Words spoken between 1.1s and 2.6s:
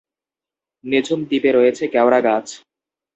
দ্বীপে রয়েছে কেওড়া গাছ।